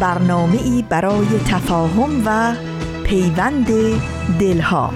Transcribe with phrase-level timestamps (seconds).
[0.00, 2.54] برنامه ای برای تفاهم و
[3.04, 3.66] پیوند
[4.40, 4.92] دلها.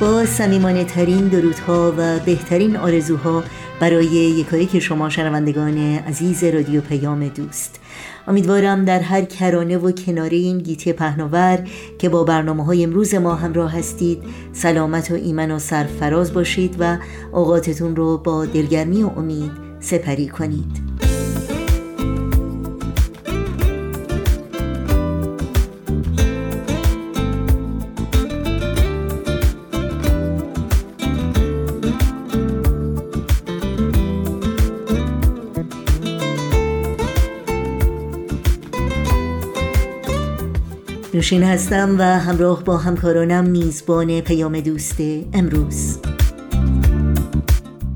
[0.00, 3.44] با سمیمانه ترین درودها و بهترین آرزوها
[3.80, 7.81] برای یکایی که شما شنوندگان عزیز رادیو پیام دوست.
[8.28, 11.68] امیدوارم در هر کرانه و کناره این گیتی پهناور
[11.98, 16.98] که با برنامه های امروز ما همراه هستید سلامت و ایمن و سرفراز باشید و
[17.32, 20.91] اوقاتتون رو با دلگرمی و امید سپری کنید.
[41.14, 44.96] نوشین هستم و همراه با همکارانم میزبان پیام دوست
[45.34, 46.11] امروز.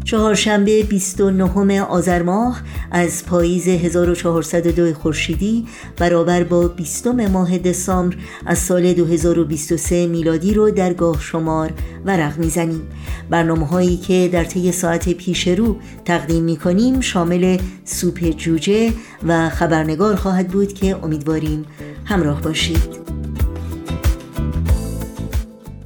[0.06, 8.92] چهارشنبه 29 آذر ماه از پاییز 1402 خورشیدی برابر با 20 ماه دسامبر از سال
[8.92, 11.72] 2023 میلادی رو در گاه شمار
[12.04, 12.82] ورق می‌زنیم.
[13.30, 18.92] برنامه هایی که در طی ساعت پیش رو تقدیم می کنیم شامل سوپ جوجه
[19.26, 21.64] و خبرنگار خواهد بود که امیدواریم
[22.04, 23.06] همراه باشید.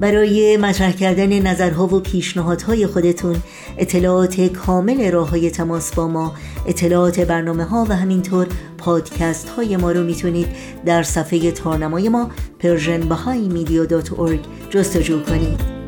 [0.00, 3.36] برای مطرح کردن نظرها و پیشنهادهای خودتون
[3.78, 6.34] اطلاعات کامل راه های تماس با ما.
[6.66, 8.46] اطلاعات برنامه ها و همینطور
[8.78, 10.48] پادکست های ما رو می‌تونید
[10.84, 12.30] در صفحه تارنمای ما
[12.62, 15.80] persianbahaimedia.org جستجو کنید.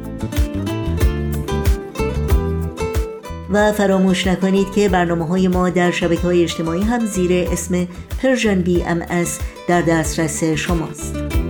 [3.53, 7.89] و فراموش نکنید که برنامه های ما در شبکه های اجتماعی هم زیر اسم
[8.23, 9.29] Persian BMS
[9.69, 11.42] در دسترس شماست.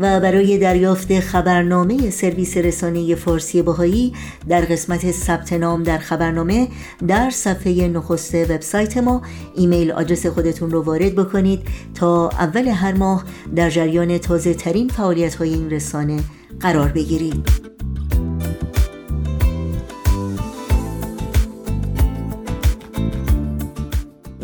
[0.00, 4.12] و برای دریافت خبرنامه سرویس رسانه فارسی باهایی
[4.48, 6.68] در قسمت ثبت نام در خبرنامه
[7.08, 9.22] در صفحه نخست وبسایت ما
[9.54, 11.62] ایمیل آدرس خودتون رو وارد بکنید
[11.94, 13.24] تا اول هر ماه
[13.56, 16.20] در جریان تازه ترین فعالیت های این رسانه
[16.60, 17.75] قرار بگیرید.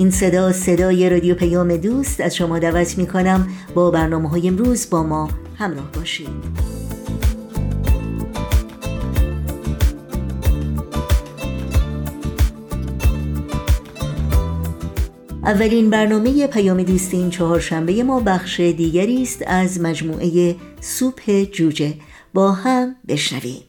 [0.02, 4.90] این صدا صدای رادیو پیام دوست از شما دعوت می کنم با برنامه های امروز
[4.90, 6.28] با ما همراه باشید.
[15.44, 21.94] اولین برنامه پیام دوست این چهارشنبه ما بخش دیگری است از مجموعه سوپ جوجه.
[22.34, 23.62] با هم بشنویم.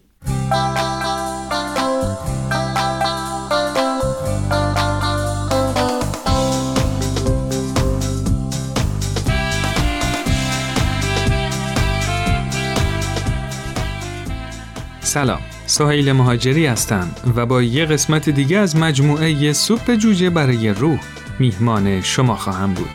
[15.13, 15.41] سلام.
[15.65, 20.99] سهیل مهاجری هستم و با یه قسمت دیگه از مجموعه سوپ جوجه برای روح
[21.39, 22.89] میهمان شما خواهم بود.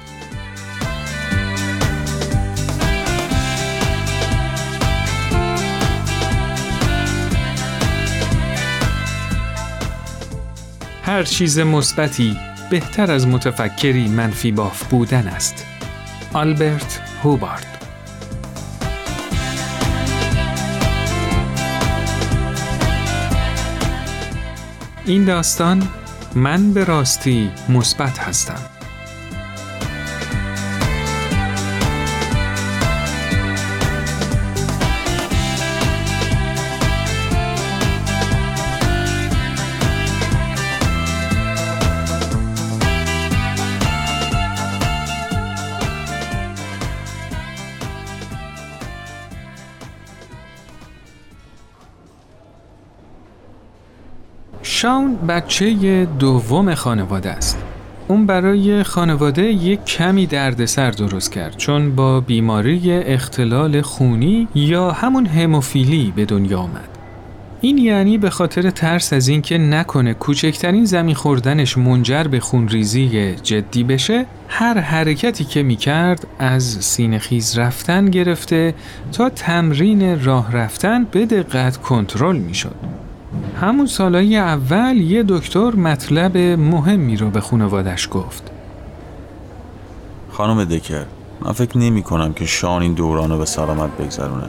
[11.03, 12.37] هر چیز مثبتی
[12.71, 15.67] بهتر از متفکری منفی باف بودن است.
[16.33, 17.78] آلبرت هوبارد.
[25.09, 25.89] این داستان
[26.35, 28.78] من به راستی مثبت هستم.
[54.81, 57.59] شاون بچه دوم خانواده است.
[58.09, 65.27] اون برای خانواده یک کمی دردسر درست کرد چون با بیماری اختلال خونی یا همون
[65.27, 66.89] هموفیلی به دنیا آمد.
[67.61, 73.85] این یعنی به خاطر ترس از اینکه نکنه کوچکترین زمین خوردنش منجر به خونریزی جدی
[73.85, 78.75] بشه هر حرکتی که می‌کرد از سینه خیز رفتن گرفته
[79.13, 83.08] تا تمرین راه رفتن به دقت کنترل می‌شد.
[83.61, 88.51] همون سالهای اول یه دکتر مطلب مهمی رو به خانوادش گفت.
[90.33, 91.05] خانم دکر
[91.41, 94.47] من فکر نمی کنم که شان این دوران رو به سلامت بگذرونه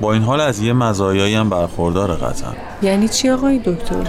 [0.00, 4.06] با این حال از یه مزایایی هم برخوردار قطعا یعنی چی آقای دکتر؟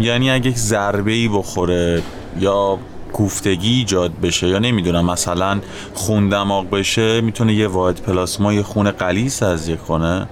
[0.00, 2.02] یعنی اگه یک ضربه ای بخوره
[2.40, 2.78] یا
[3.12, 5.60] کوفتگی ایجاد بشه یا نمی‌دونم مثلا
[5.94, 10.26] خون دماغ بشه می‌تونه یه واحد پلاسما یه خون قلیس تزریق کنه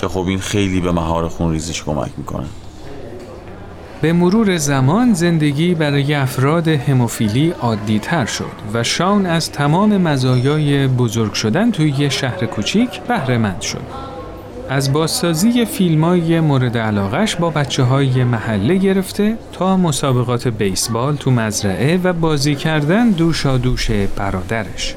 [0.00, 2.46] که خب این خیلی به مهار خون ریزیش کمک می‌کنه
[4.00, 10.86] به مرور زمان زندگی برای افراد هموفیلی عادی تر شد و شان از تمام مزایای
[10.86, 13.82] بزرگ شدن توی یه شهر کوچیک بهره مند شد.
[14.68, 21.30] از بازسازی فیلم های مورد علاقش با بچه های محله گرفته تا مسابقات بیسبال تو
[21.30, 24.94] مزرعه و بازی کردن دوشا دوش برادرش.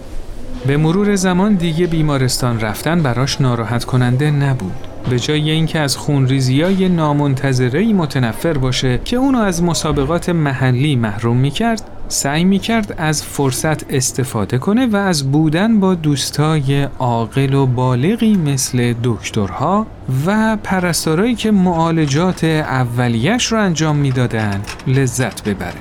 [0.67, 4.90] به مرور زمان دیگه بیمارستان رفتن براش ناراحت کننده نبود.
[5.09, 11.37] به جای اینکه از خونریزی های نامنتظره متنفر باشه که اونو از مسابقات محلی محروم
[11.37, 18.33] می‌کرد سعی می‌کرد از فرصت استفاده کنه و از بودن با دوستای عاقل و بالغی
[18.33, 19.87] مثل دکترها
[20.25, 25.79] و پرستارایی که معالجات اولیش رو انجام می‌دادن لذت ببره.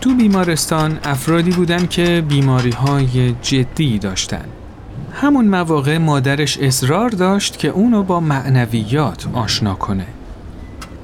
[0.00, 4.44] تو بیمارستان افرادی بودن که بیماری های جدی داشتن.
[5.12, 10.06] همون مواقع مادرش اصرار داشت که اونو با معنویات آشنا کنه.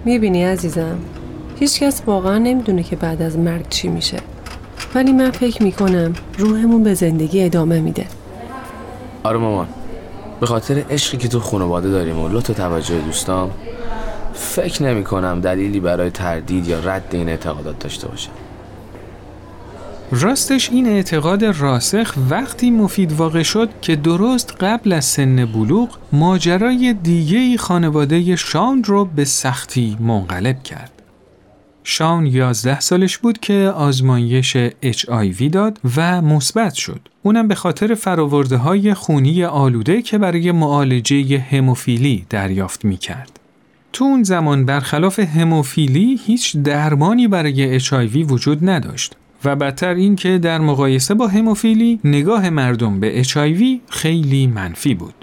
[0.05, 0.99] می‌بینی عزیزم؟
[1.61, 4.17] هیچکس واقعا نمی‌دونه که بعد از مرگ چی میشه.
[4.95, 8.07] ولی من فکر می‌کنم روحمون به زندگی ادامه میده.
[9.23, 9.67] آره مامان.
[10.41, 13.51] به خاطر عشقی که تو خانواده داریم و لطف توجه دوستام
[14.35, 18.31] فکر نمی کنم دلیلی برای تردید یا رد این اعتقادات داشته باشم.
[20.13, 26.95] راستش این اعتقاد راسخ وقتی مفید واقع شد که درست قبل از سن بلوغ ماجرای
[27.03, 30.93] دیگه خانواده شان رو به سختی منقلب کرد.
[31.85, 37.01] شان 11 سالش بود که آزمایش HIV داد و مثبت شد.
[37.23, 43.41] اونم به خاطر فراورده های خونی آلوده که برای معالجه هموفیلی دریافت می کرد.
[43.93, 49.15] تو اون زمان برخلاف هموفیلی هیچ درمانی برای HIV وجود نداشت
[49.45, 55.15] و بدتر این که در مقایسه با هموفیلی نگاه مردم به HIV خیلی منفی بود.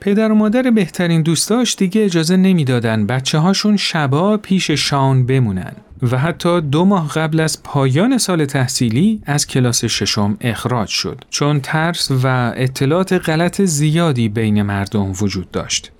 [0.00, 5.72] پدر و مادر بهترین دوستاش دیگه اجازه نمی‌دادن بچه هاشون شبا پیش شان بمونن
[6.02, 11.60] و حتی دو ماه قبل از پایان سال تحصیلی از کلاس ششم اخراج شد چون
[11.60, 15.91] ترس و اطلاعات غلط زیادی بین مردم وجود داشت.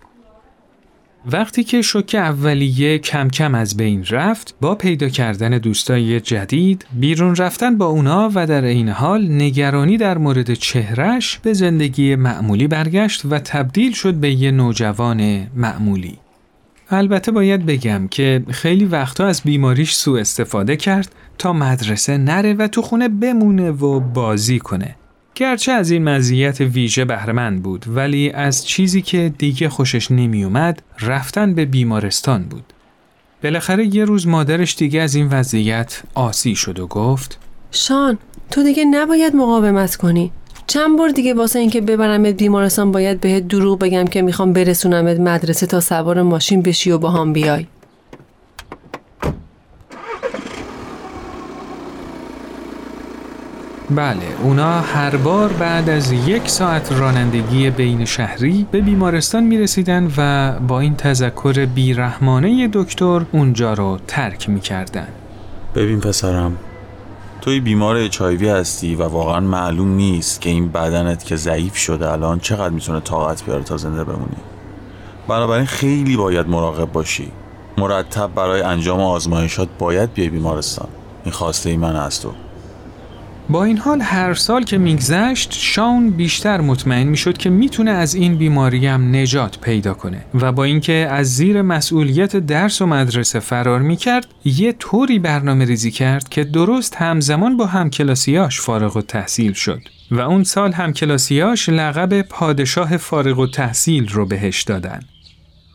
[1.31, 7.37] وقتی که شوک اولیه کم کم از بین رفت با پیدا کردن دوستای جدید بیرون
[7.37, 13.23] رفتن با اونا و در این حال نگرانی در مورد چهرش به زندگی معمولی برگشت
[13.25, 16.19] و تبدیل شد به یه نوجوان معمولی.
[16.91, 22.69] البته باید بگم که خیلی وقتا از بیماریش سوء استفاده کرد تا مدرسه نره و
[22.69, 24.97] تو خونه بمونه و بازی کنه.
[25.35, 31.55] گرچه از این مزیت ویژه بهرمند بود ولی از چیزی که دیگه خوشش نمیومد رفتن
[31.55, 32.65] به بیمارستان بود.
[33.43, 37.39] بالاخره یه روز مادرش دیگه از این وضعیت آسی شد و گفت
[37.71, 38.19] شان
[38.51, 40.33] تو دیگه نباید مقاومت کنی
[40.67, 45.67] چند بار دیگه واسه اینکه ببرمت بیمارستان باید بهت دروغ بگم که می‌خوام برسونمت مدرسه
[45.67, 47.67] تا سوار ماشین بشی و با بیای
[53.95, 60.13] بله اونا هر بار بعد از یک ساعت رانندگی بین شهری به بیمارستان می رسیدن
[60.17, 65.09] و با این تذکر بیرحمانه دکتر اونجا رو ترک می کردن.
[65.75, 66.57] ببین پسرم
[67.41, 72.41] توی بیمار اچایوی هستی و واقعا معلوم نیست که این بدنت که ضعیف شده الان
[72.41, 74.37] چقدر می‌تونه طاقت بیاره تا زنده بمونی.
[75.29, 77.29] بنابراین خیلی باید مراقب باشی.
[77.79, 80.89] مرتب برای انجام آزمایشات باید بیای بیمارستان.
[81.25, 82.33] این خواسته ای من از تو
[83.49, 88.37] با این حال هر سال که میگذشت شاون بیشتر مطمئن می‌شد که می‌تونه از این
[88.37, 93.83] بیماری هم نجات پیدا کنه و با اینکه از زیر مسئولیت درس و مدرسه فرار
[93.83, 99.81] می‌کرد یه طوری برنامه ریزی کرد که درست همزمان با همکلاسیاش فارغ و تحصیل شد
[100.11, 105.01] و اون سال همکلاسیاش لقب پادشاه فارغ و تحصیل رو بهش دادن.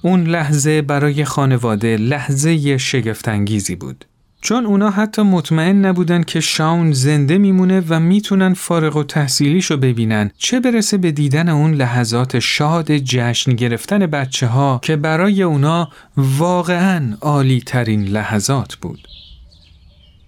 [0.02, 4.06] اون لحظه برای خانواده لحظه شگفتانگیزی بود.
[4.48, 10.32] چون اونا حتی مطمئن نبودن که شاون زنده میمونه و می‌تونن فارغ و تحصیلیشو ببینن
[10.38, 17.18] چه برسه به دیدن اون لحظات شاد جشن گرفتن بچه ها که برای اونا واقعا
[17.22, 19.08] عالی ترین لحظات بود.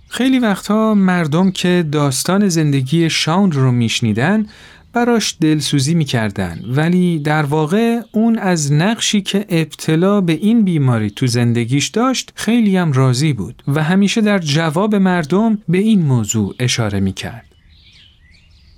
[0.10, 4.46] خیلی وقتها مردم که داستان زندگی شاون رو میشنیدن
[4.94, 6.62] براش دلسوزی می‌کردن.
[6.68, 12.78] ولی در واقع اون از نقشی که ابتلا به این بیماری تو زندگیش داشت خیلی
[12.78, 17.46] هم راضی بود و همیشه در جواب مردم به این موضوع اشاره می‌کرد.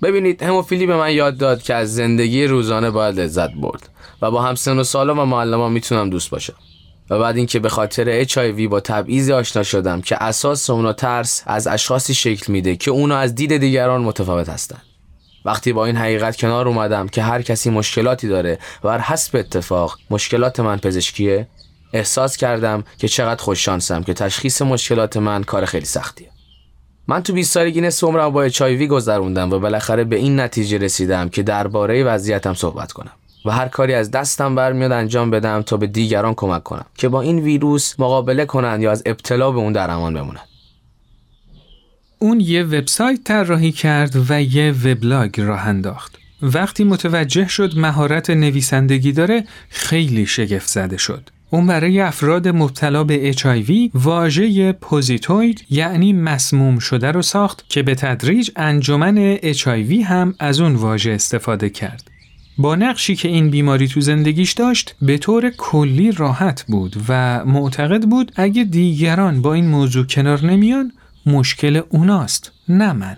[0.02, 3.88] ببینید هموفیلی به من یاد داد که از زندگی روزانه باید لذت برد
[4.22, 6.54] و با همسن و سالا و معلما می‌تونم دوست باشم.
[7.10, 11.66] و بعد اینکه به خاطر HIV با تبعیض آشنا شدم که اساس اونا ترس از
[11.66, 14.82] اشخاصی شکل میده که اونا از دید دیگران متفاوت هستند
[15.44, 19.98] وقتی با این حقیقت کنار اومدم که هر کسی مشکلاتی داره و بر حسب اتفاق
[20.10, 21.46] مشکلات من پزشکیه
[21.92, 26.28] احساس کردم که چقدر خوش شانسم که تشخیص مشکلات من کار خیلی سختیه.
[27.08, 31.28] من تو 20 سالگی نصف عمرم با چایوی گذروندم و بالاخره به این نتیجه رسیدم
[31.28, 33.12] که درباره وضعیتم صحبت کنم
[33.44, 37.20] و هر کاری از دستم برمیاد انجام بدم تا به دیگران کمک کنم که با
[37.20, 40.51] این ویروس مقابله کنند یا از ابتلا به اون در امان بمونند
[42.22, 46.18] اون یه وبسایت طراحی کرد و یه وبلاگ راه انداخت.
[46.42, 51.30] وقتی متوجه شد مهارت نویسندگی داره خیلی شگفت زده شد.
[51.50, 57.94] اون برای افراد مبتلا به HIV واژه پوزیتوید یعنی مسموم شده رو ساخت که به
[57.94, 62.10] تدریج انجمن HIV هم از اون واژه استفاده کرد.
[62.58, 68.02] با نقشی که این بیماری تو زندگیش داشت به طور کلی راحت بود و معتقد
[68.04, 70.92] بود اگه دیگران با این موضوع کنار نمیان
[71.26, 73.16] مشکل اوناست نه من.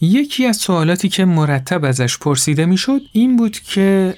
[0.00, 4.14] یکی از سوالاتی که مرتب ازش پرسیده می‌شد این بود که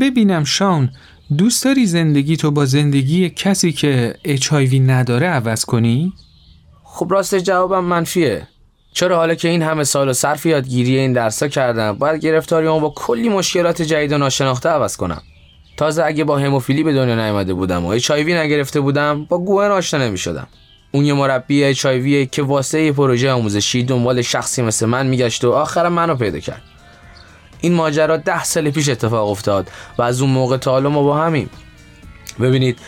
[0.00, 0.90] ببینم شاون
[1.38, 6.12] دوست داری زندگی تو با زندگی کسی که HIV نداره عوض کنی؟
[6.84, 8.48] خب راست جوابم منفیه.
[8.92, 12.92] چرا حالا که این همه سال و صرف یادگیری این درسا کردم باید گرفتاریمو با
[12.96, 15.22] کلی مشکلات جدید و ناشناخته عوض کنم؟
[15.76, 20.04] تازه اگه با هموفیلی به دنیا نیامده بودم و HIV نگرفته بودم با گوهن آشنا
[20.06, 20.48] نمی‌شدم.
[20.92, 21.86] اون یه مربی اچ
[22.32, 26.62] که واسه یه پروژه آموزشی دنبال شخصی مثل من میگشت و آخرم منو پیدا کرد.
[27.60, 31.18] این ماجرا ده سال پیش اتفاق افتاد و از اون موقع تا حالا ما با
[31.18, 31.50] همیم.
[32.40, 32.78] ببینید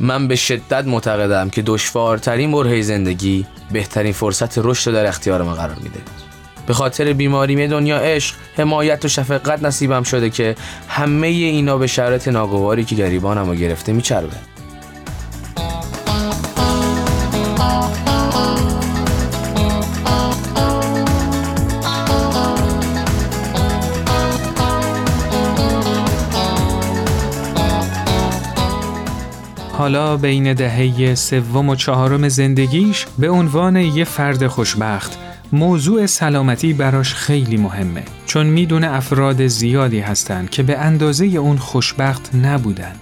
[0.00, 5.76] من به شدت معتقدم که دشوارترین برهه زندگی بهترین فرصت رشد در اختیار ما قرار
[5.82, 6.00] میده.
[6.66, 10.56] به خاطر بیماری دنیا عشق حمایت و شفقت نصیبم شده که
[10.88, 14.51] همه اینا به شرط ناگواری که گریبانم رو گرفته میچربه.
[29.82, 35.18] حالا بین دهه سوم و چهارم زندگیش به عنوان یه فرد خوشبخت
[35.52, 42.34] موضوع سلامتی براش خیلی مهمه چون می‌دونه افراد زیادی هستند که به اندازه اون خوشبخت
[42.34, 42.94] نبودن.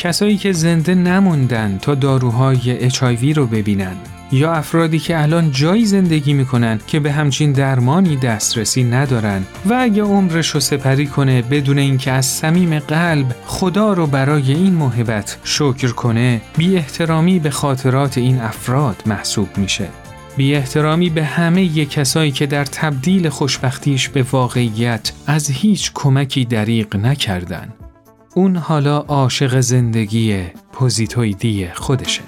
[0.00, 3.96] کسایی که زنده نموندن تا داروهای HIV رو ببینن
[4.32, 10.02] یا افرادی که الان جایی زندگی می‌کنن که به همچین درمانی دسترسی ندارن و اگه
[10.02, 15.88] عمرش رو سپری کنه بدون اینکه از صمیم قلب خدا رو برای این موهبت شکر
[15.88, 19.88] کنه بی احترامی به خاطرات این افراد محسوب میشه.
[20.36, 26.44] بی احترامی به همه ی کسایی که در تبدیل خوشبختیش به واقعیت از هیچ کمکی
[26.44, 27.72] دریغ نکردن.
[28.34, 32.22] اون حالا عاشق زندگی پوزیتویدی خودشه.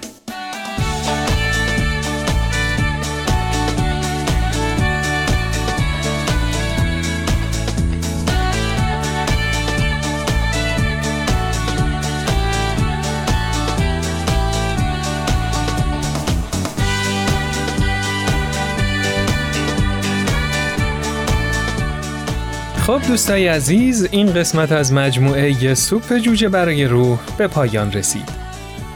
[22.87, 28.29] خب دوستای عزیز این قسمت از مجموعه سوپ جوجه برای روح به پایان رسید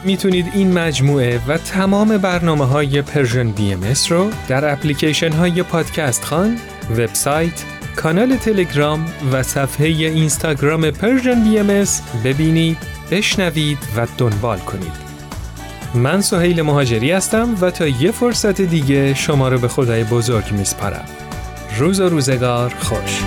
[0.03, 6.58] می‌تونید این مجموعه و تمام برنامه های Persian BMS رو در اپلیکیشن های پادکست خوان،
[6.91, 7.63] وبسایت،
[7.96, 11.86] کانال تلگرام و صفحه اینستاگرام Persian BMS
[12.24, 12.77] ببینید،
[13.12, 15.08] بشنوید و دنبال کنید.
[15.96, 21.06] من سهیل مهاجری هستم و تا یه فرصت دیگه شما رو به خدای بزرگ میسپارم.
[21.77, 23.22] روز و روزگار خوش.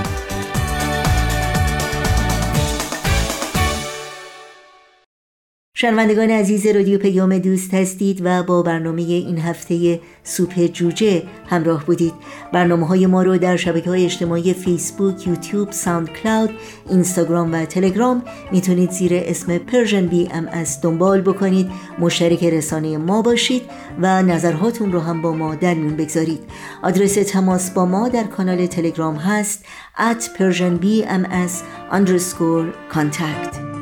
[5.81, 12.13] شنوندگان عزیز رادیو پیام دوست هستید و با برنامه این هفته سوپ جوجه همراه بودید.
[12.53, 16.51] برنامه های ما رو در شبکه های اجتماعی فیسبوک، یوتیوب، ساوند کلاود،
[16.91, 18.23] اینستاگرام و تلگرام
[18.53, 21.71] می‌تونید زیر اسم Persian BMS دنبال بکنید.
[21.99, 23.63] مشترک رسانه ما باشید
[24.03, 26.41] و نظرهاتون رو هم با ما در میون بگذارید.
[26.83, 29.65] آدرس تماس با ما در کانال تلگرام هست
[29.97, 31.53] at persianbms
[31.93, 33.80] underscore contact.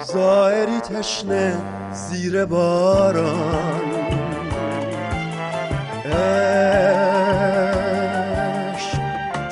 [0.05, 1.57] زائری تشنه
[1.93, 3.81] زیر باران.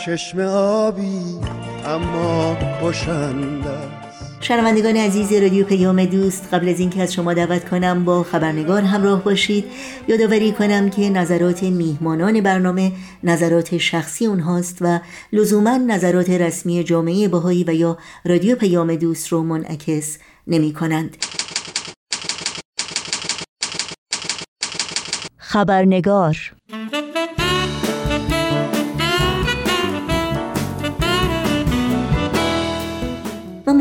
[0.05, 1.19] چشم آبی
[1.85, 3.77] اما خوشنده
[4.39, 9.23] شنوندگان عزیز رادیو پیام دوست قبل از اینکه از شما دعوت کنم با خبرنگار همراه
[9.23, 9.65] باشید
[10.07, 12.91] یادآوری کنم که نظرات میهمانان برنامه
[13.23, 14.99] نظرات شخصی اونهاست و
[15.33, 20.17] لزوما نظرات رسمی جامعه باهایی و یا رادیو پیام دوست رو منعکس
[20.47, 21.17] نمی کنند.
[25.37, 26.53] خبرنگار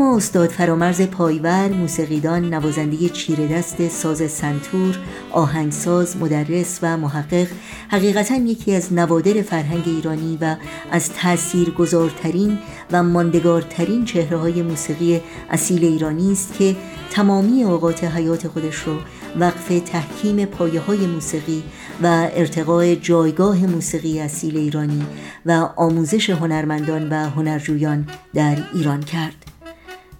[0.03, 4.97] استاد فرامرز پایور موسیقیدان نوازنده چیره دست ساز سنتور
[5.31, 7.47] آهنگساز مدرس و محقق
[7.89, 10.55] حقیقتا یکی از نوادر فرهنگ ایرانی و
[10.91, 12.57] از تأثیر گذارترین
[12.91, 16.75] و ماندگارترین چهره های موسیقی اصیل ایرانی است که
[17.11, 18.97] تمامی اوقات حیات خودش رو
[19.39, 21.63] وقف تحکیم پایه های موسیقی
[22.03, 25.05] و ارتقاء جایگاه موسیقی اصیل ایرانی
[25.45, 29.42] و آموزش هنرمندان و هنرجویان در ایران کرد.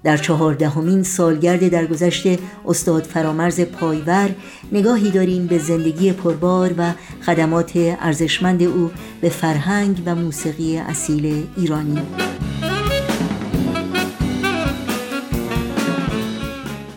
[0.03, 4.29] در چهاردهمین سالگرد درگذشت استاد فرامرز پایور
[4.71, 6.91] نگاهی داریم به زندگی پربار و
[7.25, 8.91] خدمات ارزشمند او
[9.21, 12.01] به فرهنگ و موسیقی اصیل ایرانی.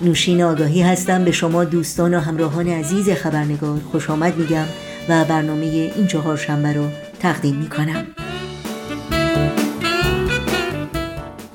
[0.03, 1.25] نوشین آگاهی هستم.
[1.25, 4.65] به شما دوستان و همراهان عزیز خبرنگار خوش آمد میگم
[5.09, 6.89] و برنامه این چهار شنبه رو
[7.21, 8.07] تقدیم می‌کنم.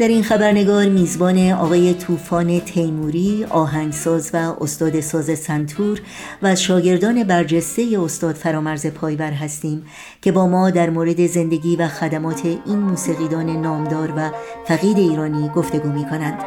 [0.01, 6.01] در این خبرنگار میزبان آقای طوفان تیموری آهنگساز و استاد ساز سنتور
[6.41, 9.85] و شاگردان برجسته استاد فرامرز پایور هستیم
[10.21, 14.31] که با ما در مورد زندگی و خدمات این موسیقیدان نامدار و
[14.67, 16.39] فقید ایرانی گفتگو می کنند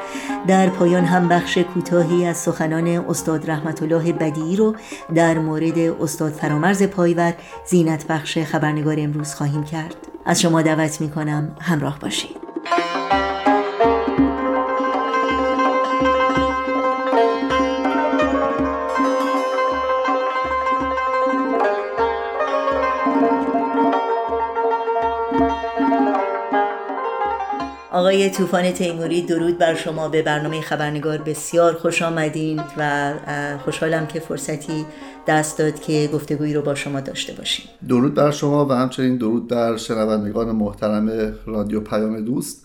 [0.46, 4.76] در پایان هم بخش کوتاهی از سخنان استاد رحمت الله بدیعی رو
[5.14, 7.34] در مورد استاد فرامرز پایور
[7.66, 9.96] زینت بخش خبرنگار امروز خواهیم کرد.
[10.26, 12.43] از شما دعوت می کنم همراه باشید.
[27.94, 30.08] آقای طوفان تیموری درود بر شما.
[30.08, 33.12] به برنامه خبرنگار بسیار خوش آمدین و
[33.64, 34.86] خوشحالم که فرصتی
[35.26, 37.66] دست داد که گفتگویی رو با شما داشته باشیم.
[37.88, 42.63] درود بر شما و همچنین درود بر شنوندگان محترم رادیو پیام دوست.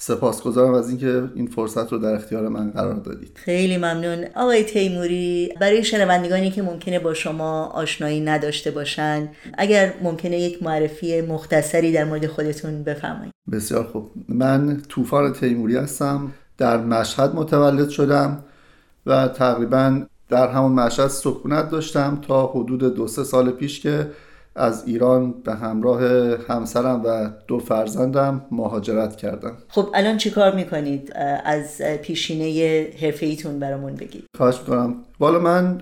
[0.00, 3.30] سپاسگزارم از اینکه این فرصت رو در اختیار من قرار دادید.
[3.34, 4.24] خیلی ممنون.
[4.34, 11.20] آقای تیموری برای شنوندگانی که ممکنه با شما آشنایی نداشته باشند اگر ممکنه یک معرفی
[11.20, 13.32] مختصری در مورد خودتون بفرمایید.
[13.52, 14.10] بسیار خوب.
[14.28, 18.44] من طوفان تیموری هستم در مشهد متولد شدم
[19.06, 24.06] و تقریبا در همون مشهد سکونت داشتم تا حدود دو سه سال پیش که
[24.56, 26.02] از ایران به همراه
[26.48, 29.52] همسرم و دو فرزندم مهاجرت کردم.
[29.68, 31.12] خب الان چی کار می‌کنید؟
[31.44, 34.24] از پیشینه حرفه ایتون برامون بگید.
[34.36, 34.94] خواهش می‌کنم.
[35.20, 35.78] والا من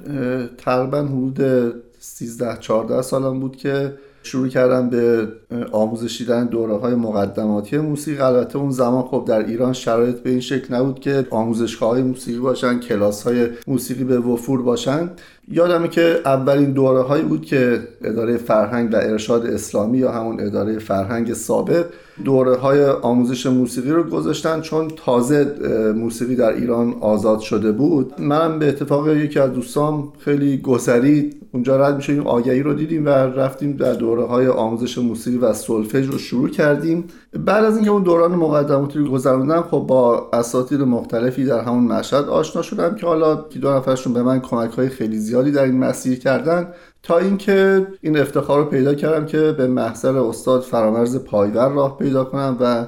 [0.59, 5.29] تقریبا حدود 13 14 سالم بود که شروع کردم به
[5.73, 8.23] آموزش دیدن دوره های مقدماتی موسیقی.
[8.23, 12.39] البته اون زمان خب در ایران شرایط به این شکل نبود که آموزشگاه های موسیقی
[12.39, 15.11] باشن کلاس های موسیقی به وفور باشن.
[15.49, 20.79] یادمه که اولین دوره هایی بود که اداره فرهنگ و ارشاد اسلامی یا همون اداره
[20.79, 21.85] فرهنگ ثابت
[22.25, 25.55] دوره های آموزش موسیقی رو گذاشتن چون تازه
[25.97, 28.21] موسیقی در ایران آزاد شده بود.
[28.21, 33.07] منم به اتفاق یکی از دوستام خیلی گذری اونجا رد میشه این آگهی رو دیدیم
[33.07, 37.05] و رفتیم در دوره های آموزش موسیقی و سولفژ رو شروع کردیم.
[37.39, 42.29] بعد از اینکه اون دوران مقدماتی رو گذروندم خب با اساتید مختلفی در همون مشهد
[42.29, 45.79] آشنا شدم که حالا دو نفرشون به من کمک های خیلی زیاد زیادی در این
[45.79, 46.69] مسیر کردن
[47.03, 52.25] تا اینکه این افتخار رو پیدا کردم که به محضر استاد فرامرز پایور راه پیدا
[52.25, 52.87] کنم و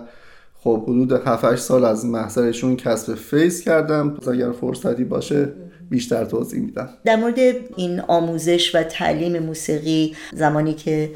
[0.61, 4.17] خب حدود 7 سال از محضرشون کسب فیض کردم.
[4.33, 5.53] اگر فرصتی باشه
[5.91, 6.89] بیشتر توضیح میدم.
[7.05, 7.39] در مورد
[7.77, 11.11] این آموزش و تعلیم موسیقی زمانی که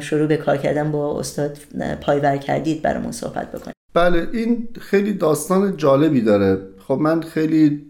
[0.00, 1.58] شروع به کار کردن با استاد
[2.00, 3.76] پایور کردید برامون صحبت بکنید.
[3.94, 6.58] بله این خیلی داستان جالبی داره.
[6.88, 7.82] خب من خیلی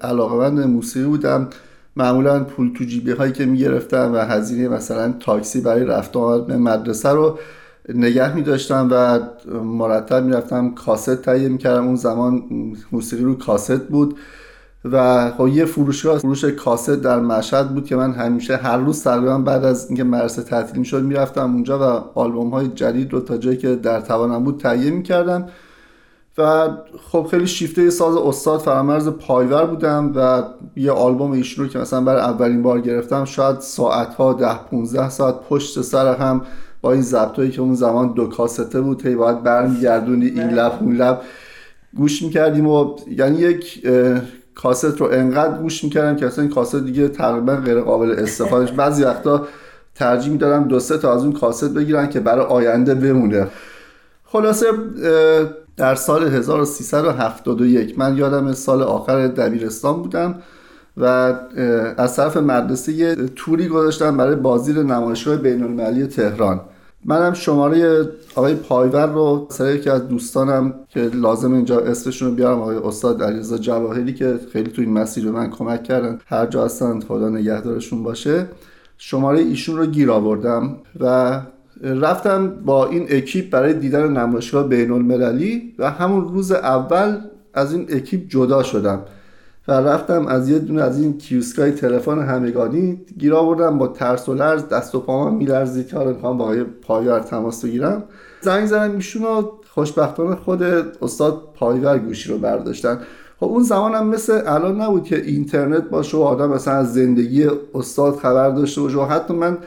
[0.00, 1.48] علاقمند موسیقی بودم.
[1.96, 6.56] معمولا پول تو جیبی هایی که می‌گرفتم و هزینه مثلا تاکسی برای رفت آمد به
[6.56, 7.38] مدرسه رو
[7.94, 9.20] نگه می داشتم و
[9.60, 11.86] مرتب می‌رفتم کاست تهیه می‌کردم.
[11.86, 12.42] اون زمان
[12.92, 14.18] موسیقی رو کاست بود.
[14.84, 19.38] و خب یه فروشگاه فروش کاست در مشهد بود که من همیشه هر روز تقریبا
[19.38, 23.56] بعد از اینکه مدرسه تعطیل می‌شد می‌رفتم اونجا و آلبوم های جدید رو تا جایی
[23.56, 25.48] که در توانم بود تهیه می‌کردم.
[26.38, 26.68] و
[27.10, 30.42] خب خیلی شیفته ساز استاد فرامرز پایور بودم و
[30.76, 35.10] یه آلبوم ایشون رو که مثلا برای اولین بار گرفتم شاید ساعت ها ده 15
[35.10, 36.42] ساعت پشت سر هم
[36.80, 40.96] با این ضبطایی که اون زمان دو کاسته بود هی باید برمیگردونی این لب اون
[40.96, 41.20] لب.
[41.96, 43.86] گوش می‌کردیم و یعنی یک
[44.62, 49.04] کاست رو انقدر گوش می‌کردم که اصلا این کاست دیگه تقریبا غیر قابل استفاده بعضی
[49.04, 49.48] وقتا
[49.94, 53.46] ترجیح می‌دادم دو سه تا از اون کاست بگیرن که برای آینده بمونه.
[54.24, 54.66] خلاصه
[55.76, 60.34] در سال 1371 من یادم سال آخر دبیرستان بودم
[60.96, 61.04] و
[61.96, 66.60] از طرف مدرسه یه توری گذاشتم برای بازی نمایشگاه بین المللی تهران.
[67.04, 72.60] منم شماره آقای پایور رو سر یکی از دوستانم که لازم اینجا اسمشون رو بیارم
[72.60, 76.18] آقای استاد علیرضا جواهری که خیلی تو این مسیر به من کمک کردن.
[76.26, 78.46] هر جا هستن خدا نگهدارشون باشه.
[78.98, 81.40] شماره ایشون رو گیر آوردم و
[81.82, 87.18] رفتم با این اکیپ برای دیدن نمایشگاه بین المللی و همون روز اول
[87.54, 89.02] از این اکیپ جدا شدم.
[89.68, 94.34] و رفتم از یه دونه از این کیوسکای تلفن همگانی گیر آوردم با ترس و
[94.34, 96.44] لرز دست و پاهم میلرزید که حالا می‌خوام با
[96.88, 98.04] آقای تماس بگیرم.
[98.40, 99.22] زنگ زدم ایشون
[99.70, 100.62] خوشبختانه خود
[101.02, 102.98] استاد پایور گوشی رو برداشتن.
[103.40, 107.46] خب اون زمان هم مثل الان نبود که اینترنت باشه و آدم مثلا از زندگی
[107.74, 109.58] استاد خبر داشته باشه و حتی من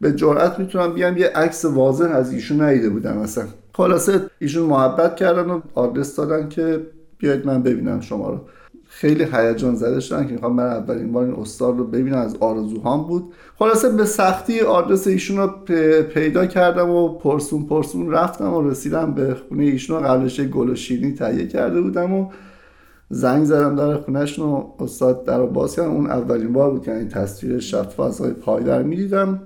[0.00, 5.16] به جرئت می‌تونم بیام یه عکس واضح از ایشون ندیده بودم مثلا خلاصه ایشون محبت
[5.16, 6.86] کردن و آدرس دادن که
[7.18, 8.40] بیاید من ببینم شما رو.
[8.98, 13.06] خیلی هیجان زده شدن که می‌خوام من اولین بار این استاد رو ببینم از آرزوهام
[13.06, 13.32] بود.
[13.58, 15.46] خلاصه به سختی آدرس ایشون رو
[16.02, 20.74] پیدا کردم و پرسون پرسون رفتم و رسیدم به خونه ایشون رو قبلش گل و
[20.74, 22.28] شیرینی تهیه کرده بودم و
[23.10, 25.90] زنگ زدم در خونهشون و استاد در رو باز کردم.
[25.90, 29.40] اون اولین بار بود که این تصویر شفاف از های پایدر می‌دیدم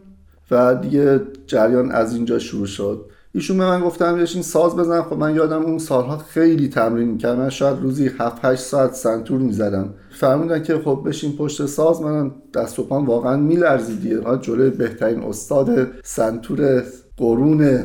[0.51, 3.10] و دیگه جریان از اینجا شروع شد.
[3.33, 5.03] ایشون به من گفتم این ساز بزن.
[5.03, 7.39] خب من یادم اون سالها خیلی تمرین می‌کردم.
[7.39, 9.95] من شاید روزی 7 8 ساعت سنتور می‌زدم.
[10.11, 12.03] فرمودن که خب بشین پشت ساز.
[12.03, 14.21] منم دست و پام واقعا میلرزید دیگه.
[14.41, 16.83] جلوی بهترین استاد سنتور
[17.17, 17.85] قرون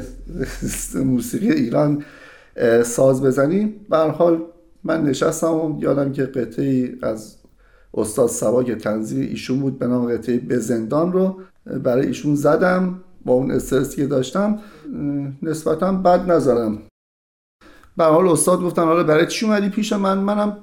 [0.96, 2.04] موسیقی ایران
[2.84, 4.42] ساز بزنیم به حال
[4.84, 7.36] من نشستم و یادم که قطعی از
[7.94, 11.36] استاد سوا که تنظیم ایشون بود به نام قطعه به زندان رو.
[11.84, 13.00] برای ایشون زدم.
[13.26, 14.60] با اون استرسی که داشتم
[15.42, 16.78] نسبتا بد نظرم.
[17.98, 20.58] به حال استاد گفتن حالا برای چی اومدی پیش من؟ منم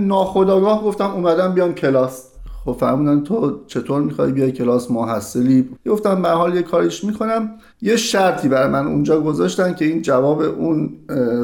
[0.00, 2.26] ناخداگاه گفتم اومدم بیام کلاس.
[2.64, 7.50] خب فرمودن تو چطور می‌خوای بیای کلاس؟ محصلی گفتم به حال یه کاریش می‌کنم.
[7.82, 10.90] یه شرطی برای من اونجا گذاشتن که این جواب اون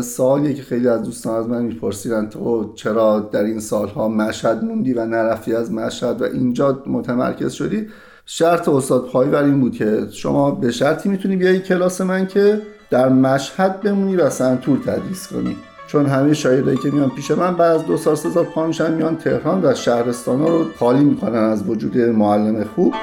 [0.03, 4.92] سوالیه که خیلی از دوستان از من میپرسیدن تو چرا در این سالها مشهد موندی
[4.92, 7.88] و نرفتی از مشهد و اینجا متمرکز شدی؟
[8.28, 13.08] شرط استاد پایور این بود که شما به شرطی می‌تونی بیای کلاس من که در
[13.08, 15.56] مشهد بمونی و سنتور تدریس کنی.
[15.86, 18.94] چون همه شاگردایی که میان پیش من بعد از دو سال سه سال پا میشن
[18.94, 22.94] میان تهران و شهرستان رو خالی می‌کنن از وجود معلم خوب.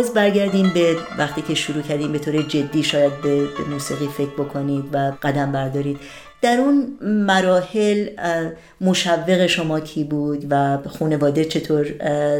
[0.00, 4.30] باز برگردیم به وقتی که شروع کردیم به طور جدی شاید به, به موسیقی فکر
[4.30, 5.98] بکنید و قدم بردارید.
[6.42, 8.08] در اون مراحل
[8.80, 11.84] مشوق شما کی بود و خانواده چطور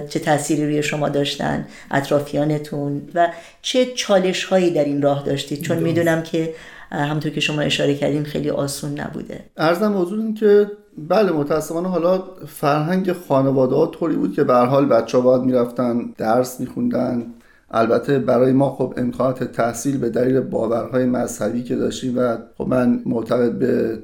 [0.09, 3.29] چه تأثیری روی شما داشتن اطرافیانتون و
[3.63, 6.55] چه چالش هایی در این راه داشتید؟ چون می‌دونم که
[6.91, 9.41] همونطور که شما اشاره کردیم خیلی آسون نبوده.
[9.57, 10.71] ارزم حضور این که
[11.09, 15.99] بله متاسفانه حالا فرهنگ خانواده ها طوری بود که به حال بچه ها باید می‌رفتن
[16.19, 17.27] درس میخوندن
[17.71, 23.03] البته برای ما خب امکانات تحصیل به دلیل باورهای مذهبی که داشتیم و خب من
[23.07, 23.99] معتقد به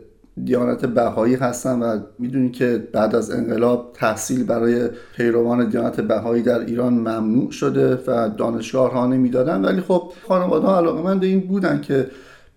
[0.44, 6.61] دیانت بهایی هستم و می‌دونید که بعد از انقلاب تحصیل برای پیروان دیانت بهایی در
[6.61, 9.64] ایران ممنوع شده و دانشگاه ها نمی‌دادن.
[9.64, 12.07] ولی خب خانواده ها علاقه این بودن که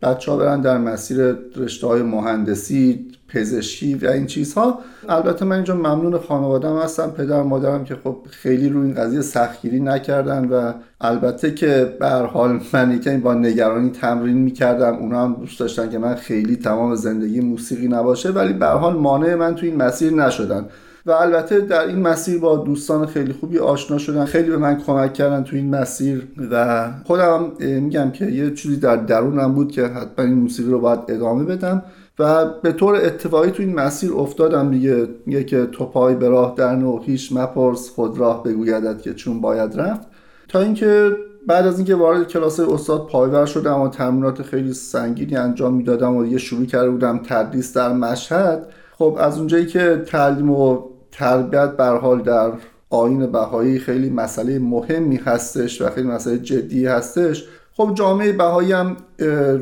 [0.02, 4.80] بچه ها برن در مسیر رشته های مهندسی پزشکی و این چیزها.
[5.10, 9.80] البته من اینجا ممنون خانوادم هستم پدر مادرم که خب خیلی روی این قضیه سختگیری
[9.80, 14.96] نکردن و البته که به حال من که با نگرانی تمرین می‌کردم.
[14.96, 19.36] اونا هم دوست داشتن که من خیلی تمام زندگی موسیقی نباشه ولی به حال مانع
[19.36, 20.66] من تو این مسیر نشدن.
[21.06, 25.14] و البته در این مسیر با دوستان خیلی خوبی آشنا شدن خیلی به من کمک
[25.14, 30.26] کردن تو این مسیر و خودم میگم که یه چیزی در درونم بود که حتما
[30.26, 31.84] این موسیقی رو باید ادامه بدم.
[32.20, 35.08] و به طور اتفاقی تو این مسیر افتادم دیگه.
[35.26, 39.42] میگه که تو پای به راه در نو هیچ مپرس خود راه بگویدت که چون
[39.42, 40.08] باید رفت.
[40.48, 45.74] تا اینکه بعد از اینکه وارد کلاس استاد پایور شدم و تمرینات خیلی سنگینی انجام
[45.74, 50.82] می‌دادم و یه شروع کرده بودم تدریس در مشهد خب از اونجایی که تعلیم و
[51.12, 52.52] تربیت بر حال در
[52.90, 57.48] آین بهایی خیلی مسئله مهمی هستش و خیلی مسئله جدی هستش
[57.80, 58.98] خب جامعه بهایی هم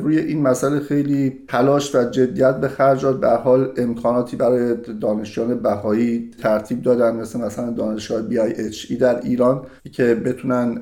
[0.01, 3.19] روی این مسئله خیلی تلاش و جدیت به خرج داد.
[3.19, 10.15] به حال امکاناتی برای دانشجویان بهایی ترتیب دادن مثل مثلا دانشگاه BIHE در ایران که
[10.15, 10.81] بتونن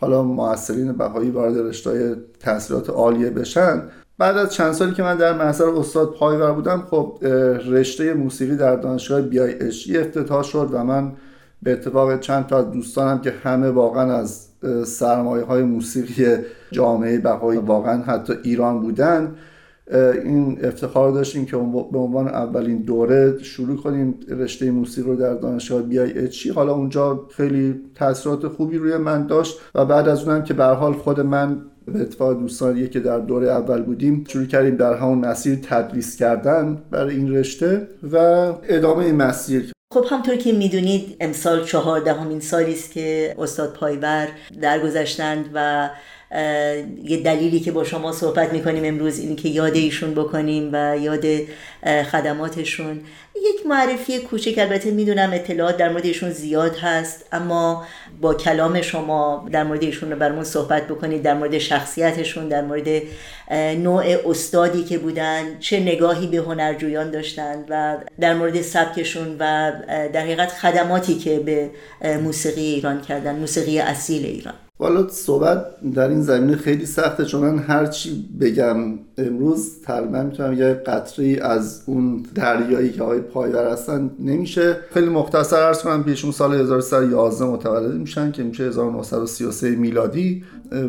[0.00, 3.82] حالا موثرین بهایی وارد رشته تحصیلات عالیه بشن.
[4.18, 7.18] بعد از چند سالی که من در محضر استاد پایور بودم خب
[7.68, 11.12] رشته موسیقی در دانشگاه BIHE افتتاح شد و من
[11.62, 14.53] به اتفاق چند تا از دوستانم که همه واقعا از
[14.86, 16.36] سرمایه های موسیقی
[16.70, 19.34] جامعه بهایی واقعا حتی ایران بودن.
[20.24, 21.56] این افتخار داشتیم که
[21.92, 27.26] به عنوان اولین دوره شروع کنیم رشته موسیقی رو در دانشگاه بیای اچی حالا اونجا
[27.30, 31.56] خیلی تاثیرات خوبی روی من داشت و بعد از اونم که به حال خود من
[31.86, 36.78] به اتفاق دوستانی که در دوره اول بودیم شروع کردیم در همون مسیر تدریس کردن
[36.90, 38.16] برای این رشته و
[38.62, 44.28] ادامه این مسیر خب همطور که می‌دونید امسال چهاردهمین سالی است که استاد پایور
[44.60, 45.90] درگذشتند و
[47.04, 51.24] یه دلیلی که با شما صحبت می‌کنیم امروز اینه که یاد ایشون بکنیم و یاد
[52.12, 53.00] خدماتشون.
[53.36, 57.86] یک معرفی کوچک البته می‌دونم اطلاعات در مورد ایشون زیاد هست اما
[58.20, 63.02] با کلام شما در مورد ایشون رو برمون صحبت بکنید در مورد شخصیتشون در مورد
[63.82, 69.72] نوع استادی که بودن چه نگاهی به هنرجویان داشتند و در مورد سبکشون و
[70.12, 71.70] در حقیقت خدماتی که به
[72.18, 74.54] موسیقی ایران کردن موسیقی اصیل ایران.
[74.78, 78.76] والا صحبت در این زمینه خیلی سخته چون من هرچی بگم
[79.18, 84.76] امروز تقریبا می‌تونم یه قطری از اون دریایی که آقای پایور هستن نمیشه.
[84.94, 90.44] خیلی مختصر ارز کنم پیشون سال 1311 متولد میشن که میشه 1933 میلادی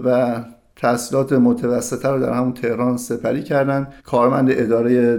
[0.06, 0.36] و
[0.76, 3.88] تحصیلات متوسطه رو در همون تهران سپری کردن.
[4.06, 5.18] کارمند اداره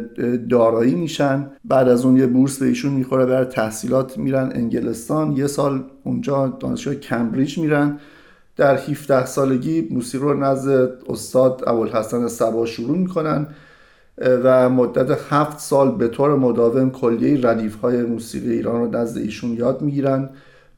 [0.51, 1.47] دارایی میشن.
[1.65, 5.33] بعد از اون یه بورس به ایشون می‌خوره برای تحصیلات میرن انگلستان.
[5.33, 7.99] یه سال اونجا دانشگاه کمبریج میرن.
[8.57, 13.47] در 17 سالگی موسیقی رو نزد استاد ابوالحسن سبا شروع می‌کنن
[14.19, 19.53] و مدت هفت سال به طور مداوم کلیه ردیف های موسیقی ایران رو نزد ایشون
[19.53, 20.29] یاد می‌گیرن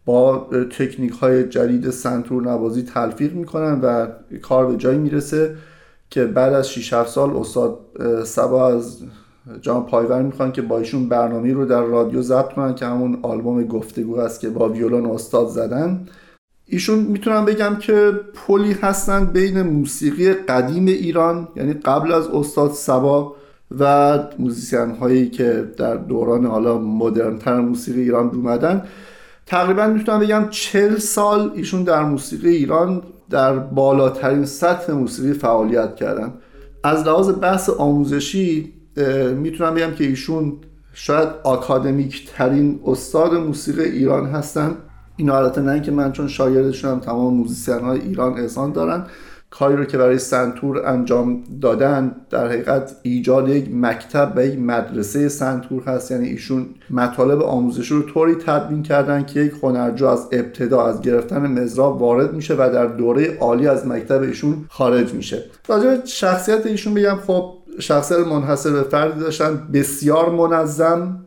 [0.04, 0.46] با
[0.78, 4.06] تکنیک های جدید سنتور نوازی تلفیق می‌کنن و
[4.42, 5.56] کار به جایی می‌رسه
[6.10, 7.78] که بعد از 6 7 سال استاد
[8.24, 8.98] صبا از
[9.60, 13.64] جناب پایور می‌خوان که با ایشون برنامه رو در رادیو ضبط کنن که همون آلبوم
[13.64, 16.06] گفتگو است که با ویولون استاد زدن.
[16.70, 23.36] ایشون می‌تونم بگم که پلی هستن بین موسیقی قدیم ایران یعنی قبل از استاد صبا
[23.78, 28.82] و موزیسین هایی که در دوران حالا مدرنتر موسیقی ایران اومدن.
[29.46, 36.34] تقریبا می‌تونم بگم چل سال ایشون در موسیقی ایران در بالاترین سطح موسیقی فعالیت کردن.
[36.84, 38.72] از لحاظ بحث آموزشی
[39.36, 40.52] می‌تونم بگم که ایشون
[40.92, 44.76] شاید آکادمیک ترین استاد موسیقی ایران هستن.
[45.18, 49.06] این البته نه که من چون شاگردشونم تمام موزیسین های ایران اذعان دارن
[49.50, 55.28] کاری رو که برای سنتور انجام دادن در حقیقت ایجاد یک مکتب و یک مدرسه
[55.28, 56.10] سنتور هست.
[56.10, 61.46] یعنی ایشون مطالب آموزشی رو طوری تدوین کردن که یک هنرجو از ابتدا از گرفتن
[61.46, 65.44] مضراب وارد میشه و در دوره عالی از مکتب ایشون خارج میشه.
[65.68, 71.24] راجع شخصیت ایشون بگم خب شخصیت منحصر به فردی داشتن بسیار منظم.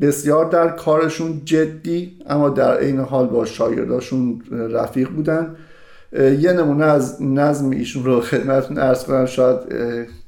[0.00, 5.56] بسیار در کارشون جدی اما در عین حال با شاگرداشون رفیق بودن.
[6.12, 9.58] یه نمونه از نظم ایشون رو خدمتتون ارز کنم شاید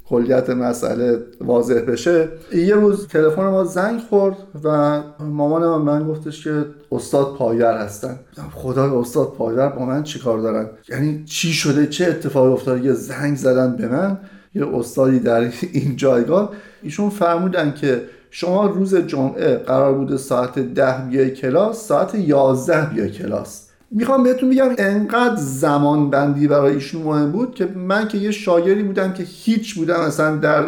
[0.08, 2.28] کلیت مسئله واضح بشه.
[2.54, 8.18] یه روز تلفن ما زنگ خورد و مامان من, من گفتش که استاد پایور هستن.
[8.52, 13.36] خدا استاد پایور با من چیکار دارن؟ یعنی چی شده؟ چه اتفاقی افتاد یه زنگ
[13.36, 14.18] زدن به من
[14.54, 16.52] یه استادی در این جایگاه.
[16.82, 18.02] ایشون فرمودن که
[18.34, 23.68] شما روز جمعه قرار بوده ساعت ده بیای کلاس ساعت یازده بیای کلاس.
[23.90, 28.82] می‌خوام بهتون بگم انقدر زمان بندی برای ایشون مهم بود که من که یه شاگردی
[28.82, 30.64] بودم که هیچ بودم اصلا در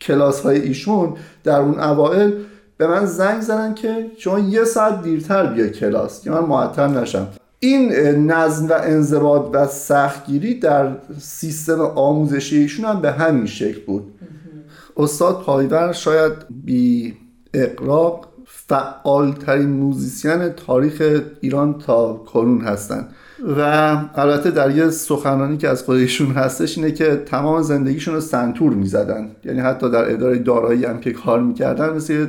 [0.00, 2.32] کلاس های ایشون در اون اوائل
[2.76, 7.28] به من زنگ زدن که شما یه ساعت دیرتر بیا کلاس که من معطل نشم.
[7.58, 7.92] این
[8.30, 10.88] نظم و انضباط و سختگیری در
[11.20, 14.04] سیستم آموزشی ایشون هم به همین شکل بود.
[14.96, 16.32] استاد پایور شاید
[16.64, 17.16] بی
[17.54, 23.08] اغراق فعالترین موزیسین تاریخ ایران تا کنون هستند
[23.56, 23.60] و
[24.14, 29.30] البته در یه سخنرانی که از خودشون هستش اینه که تمام زندگیشون رو سنتور می‌زدن.
[29.44, 32.26] یعنی حتی در اداره دارایی هم که کار می‌کردن مثل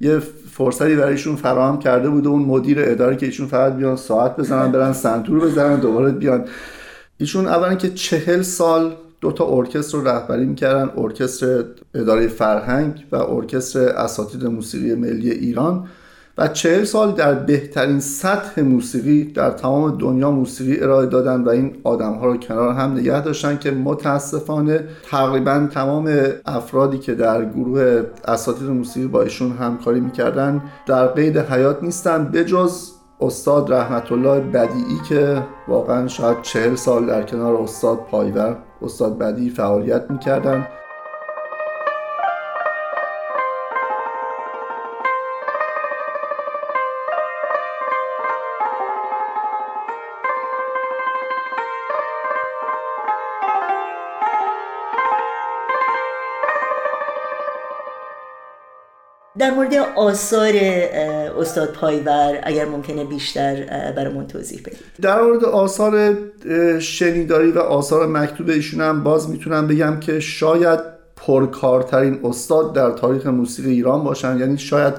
[0.00, 0.18] یه
[0.50, 4.92] فرصتی برایشون فراهم کرده بوده اون مدیر اداره که ایشون فقط بیان ساعت بزنن برن
[4.92, 6.44] سنتور بزنن دوباره بیان.
[7.18, 13.16] ایشون اولا که چهل سال دو تا ارکستر رو رهبری می‌کردن ارکستر اداره فرهنگ و
[13.16, 15.86] ارکستر اساتید موسیقی ملی ایران.
[16.38, 21.76] و چهل سال در بهترین سطح موسیقی در تمام دنیا موسیقی ارائه دادن و این
[21.84, 28.02] آدم ها رو کنار هم نگه داشتن که متاسفانه تقریبا تمام افرادی که در گروه
[28.24, 34.98] اساتید موسیقی با ایشون همکاری می‌کردن در قید حیات نیستن بجز استاد رحمت الله بدیعی
[35.08, 40.66] که واقعا شاید چهل سال در کنار استاد پایور استاد بدیعی فعالیت می‌کردن.
[59.44, 60.52] در مورد آثار
[61.40, 63.64] استاد پایور اگر ممکنه بیشتر
[63.96, 64.78] برامون توضیح بدید.
[65.02, 66.16] در مورد آثار
[66.78, 70.80] شنیداری و آثار مکتوب ایشون هم باز می‌تونم بگم که شاید
[71.16, 74.38] پرکارترین استاد در تاریخ موسیقی ایران باشن.
[74.38, 74.94] یعنی شاید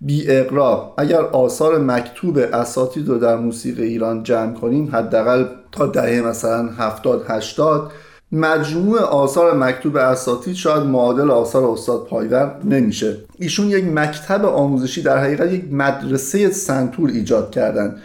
[0.00, 6.20] بی اغراق اگر آثار مکتوب اساتید رو در موسیقی ایران جمع کنیم حداقل تا دهه
[6.20, 7.92] مثلا 70 80
[8.34, 13.16] مجموع آثار مکتوب اساتید شاید معادل آثار استاد پایور نمیشه.
[13.38, 17.96] ایشون یک مکتب آموزشی در حقیقت یک مدرسه سنتور ایجاد کردن.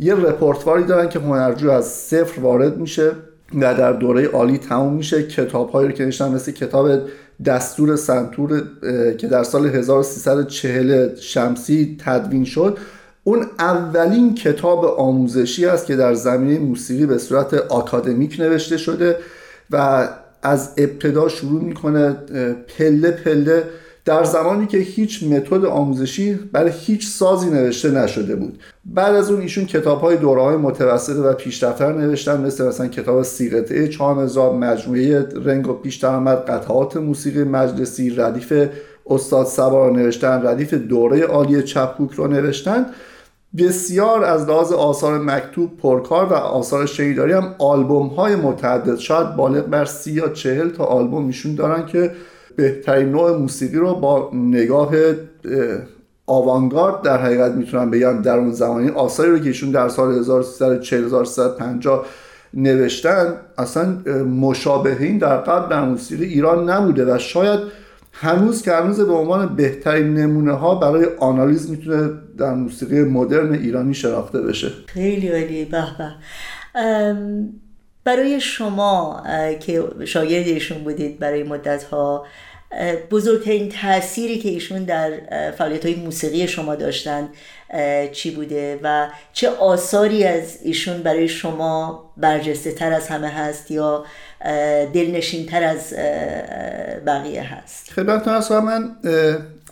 [0.00, 3.12] یه رپورتواری دارن که هنرجو از صفر وارد میشه
[3.54, 5.22] و در دوره عالی تموم میشه.
[5.22, 6.88] کتاب هایی رو که نشتن مثل کتاب
[7.44, 8.62] دستور سنتور
[9.18, 12.78] که در سال 1340 شمسی تدوین شد.
[13.24, 19.16] اون اولین کتاب آموزشی است که در زمینه موسیقی به صورت آکادمیک نوشته شده.
[19.70, 20.08] و
[20.42, 22.16] از ابتدا شروع می‌کنه
[22.78, 23.64] پله پله.
[24.04, 28.58] در زمانی که هیچ متد آموزشی برای هیچ سازی نوشته نشده بود.
[28.84, 33.22] بعد از اون ایشون کتاب های دوره های متوسطه و پیشرفتر نوشتن مثل مثلا کتاب
[33.22, 38.68] سیغته چهارمزار مجموعه رنگ و پیش قطعات موسیقی مجلسی ردیف
[39.06, 42.86] استاد سبا رو نوشتن ردیف دوره عالی چپکوک رو نوشتن.
[43.58, 48.98] بسیار از لحاظ آثار مکتوب پرکار و آثار شنیداری هم آلبوم های متعدد.
[48.98, 52.10] شاید بالغ بر سی یا چهل تا آلبوم ایشون دارن که
[52.56, 54.90] بهترین نوع موسیقی رو با نگاه
[56.26, 61.08] آوانگارد در حقیقت می‌تونم بگم در اون زمانی آثاری رو که ایشون در سال 1340
[62.54, 63.84] نوشتن اصلا
[64.40, 67.60] مشابه این در قبل در موسیقی ایران نبوده و شاید
[68.16, 73.94] هنوز که هنوز به عنوان بهترین نمونه ها برای آنالیز می‌تونه در موسیقی مدرن ایرانی
[73.94, 74.68] شناخته بشه.
[74.86, 75.84] خیلی عالی به
[78.04, 79.22] برای شما
[79.60, 82.26] که شاگرد ایشون بودید برای مدت ها
[83.10, 85.10] بزرگترین تأثیری که ایشون در
[85.58, 87.28] فعالیت های موسیقی شما داشتن
[88.12, 94.04] چی بوده و چه آثاری از ایشون برای شما برجسته تر از همه هست یا
[94.92, 95.94] دلنشین تر از
[97.06, 98.52] بقیه هست؟ خدمتتون هست.
[98.52, 98.96] من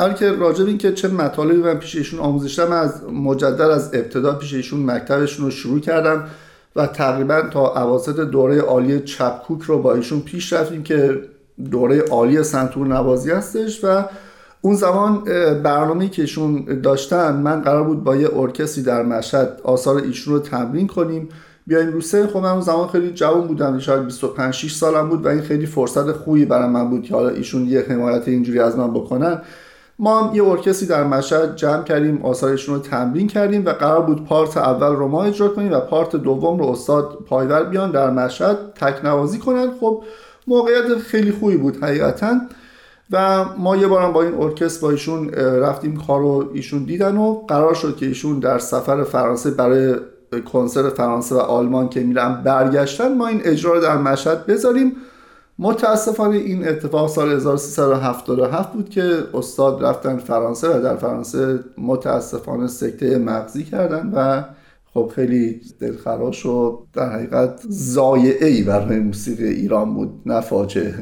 [0.01, 4.35] اول که راجب این که چه مطالبی من پیش ایشون آموزش از مجدد از ابتدا
[4.35, 6.29] پیش ایشون مکتبشون رو شروع کردم
[6.77, 11.21] و تقریبا تا اواسط دوره عالی چپکوک رو با ایشون پیش رفتیم که
[11.71, 14.05] دوره عالی سنتور نوازی هستش و
[14.61, 15.25] اون زمان
[15.63, 20.41] برنامه که ایشون داشتن من قرار بود با یه ارکستری در مشهد آثار ایشون رو
[20.41, 21.29] تمرین کنیم.
[21.67, 22.27] بیایم رو سن.
[22.27, 25.67] خب من اون زمان خیلی جوان بودم شاید 25 6 سالم بود و این خیلی
[25.67, 29.43] فرصت خوبی برای من بود که حالا ایشون یه حمایت اینجوری از من بکنن.
[29.99, 34.25] ما هم یه ارکستری در مشهد جمع کردیم آثارشون رو تمرین کردیم و قرار بود
[34.25, 38.57] پارت اول رو ما اجرا کنیم و پارت دوم رو استاد پایور بیان در مشهد
[38.75, 39.71] تکنوازی کنن.
[39.81, 40.03] خب
[40.47, 42.41] موقعیت خیلی خوبی بود حقیقتا.
[43.11, 47.75] و ما یه بارم با این ارکستر با ایشون رفتیم کارو ایشون دیدن و قرار
[47.75, 49.95] شد که ایشون در سفر فرانسه برای
[50.53, 54.93] کنسرت فرانسه و آلمان که میرن برگشتن ما این اجرا رو در مشهد بذاریم.
[55.59, 63.19] متاسفانه این اتفاق سال 1377 بود که استاد رفتن فرانسه و در فرانسه متاسفانه سکته
[63.19, 64.43] مغزی کردن و
[64.95, 70.95] خب خیلی دلخراش و در حقیقت زایعه ای برای موسیقی ایران بود نه فاجعه.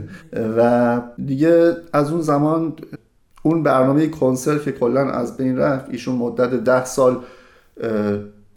[0.56, 2.72] و دیگه از اون زمان
[3.42, 7.18] اون برنامه کنسرت که کلا از بین رفت ایشون مدت ده سال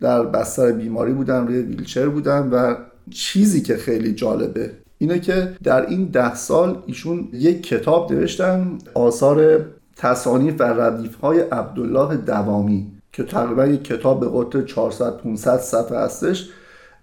[0.01, 2.75] در بستر بیماری بودن روی ویلچر بودن و
[3.11, 9.65] چیزی که خیلی جالبه اینه که در این ده سال ایشون یک کتاب نوشتن آثار
[9.95, 12.92] تصانیف و ردیف های عبدالله دوامی.
[13.13, 16.49] که تقریبا یک کتاب به قطر 400 500 صفحه هستش.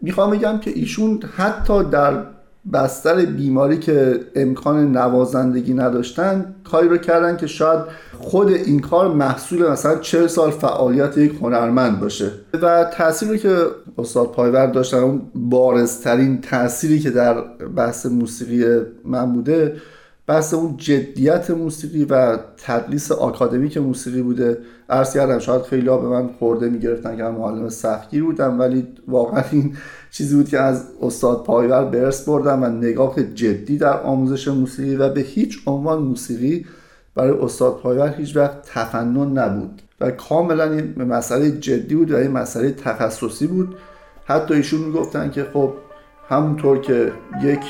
[0.01, 2.23] می‌خوام بگم که ایشون حتی در
[2.73, 7.81] بستر بیماری که امکان نوازندگی نداشتن کاری رو کردن که شاید
[8.19, 12.31] خود این کار محصول مثلا 40 سال فعالیت یک هنرمند باشه.
[12.63, 13.57] و تأثیری که
[13.99, 17.41] استاد پایور داشتن اون بارزترین تأثیری که در
[17.77, 19.77] بحث موسیقی من بوده
[20.31, 24.59] بحث اون جدیت موسیقی و تدلیس آکادمیک موسیقی بوده.
[24.89, 28.87] عرض کردم شاید خیلی ها به من خورده می‌گرفتن که من معلم سختگیر بودم ولی
[29.09, 29.77] واقعا این
[30.11, 35.09] چیزی بود که از استاد پایور برس بردم و نگاه جدی در آموزش موسیقی و
[35.09, 36.67] به هیچ عنوان موسیقی
[37.15, 42.31] برای استاد پایور هیچ وقت تفنن نبود و کاملا این مسئله جدی بود و این
[42.31, 43.77] مسئله تخصصی بود.
[44.25, 45.73] حتی ایشون می‌گفتن که خب
[46.31, 47.13] همونطور که
[47.43, 47.61] یک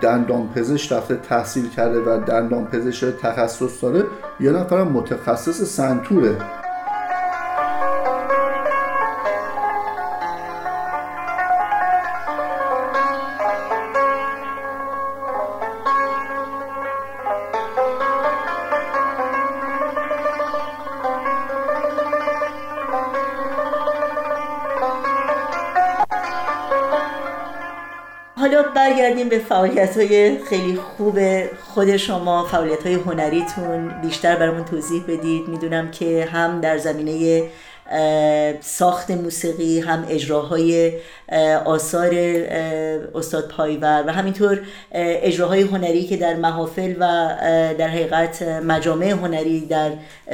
[0.00, 4.04] دندان پزشک رفته تحصیل کرده و دندان پزشک تخصص داره
[4.40, 6.36] یه نفر متخصص سنتوره.
[29.30, 31.18] به فعالیت های خیلی خوب
[31.56, 35.48] خود شما فعالیت های هنریتون بیشتر برامون توضیح بدید.
[35.48, 37.42] می‌دونم که هم در زمینه
[38.60, 40.92] ساخت موسیقی هم اجراهای
[41.64, 42.14] آثار
[43.14, 44.60] استاد پایور و همینطور
[44.92, 47.06] اجراهای هنری که در محافل و
[47.78, 49.90] در حقیقت مجامع هنری در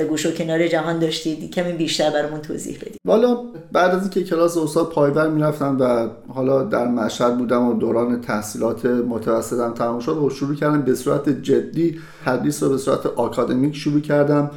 [0.09, 3.01] گوش و کنار جهان داشتید کمی بیشتر برامون توضیح بدید.
[3.05, 3.37] والا
[3.73, 8.87] بعد از اینکه کلاس استاد پایور می‌رفتم و حالا در مشهد بودم و دوران تحصیلات
[8.87, 14.01] متوسطم تمام شد و شروع کردم به صورت جدی تدریس رو به صورت آکادمیک شروع
[14.01, 14.51] کردم.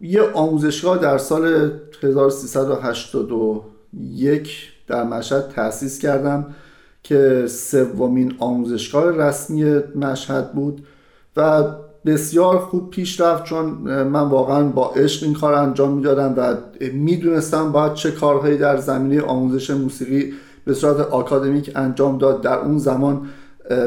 [0.00, 1.72] یه آموزشگاه در سال
[2.02, 6.46] 1381 در مشهد تأسیس کردم
[7.02, 10.86] که سومین آموزشگاه رسمی مشهد بود
[11.36, 11.64] و
[12.06, 13.64] بسیار خوب پیش رفت چون
[14.02, 16.56] من واقعا با عشق این کار انجام می‌دادم و
[16.92, 20.32] می‌دونستم باید چه کارهایی در زمینه آموزش موسیقی
[20.64, 22.42] به صورت آکادمیک انجام داد.
[22.42, 23.26] در اون زمان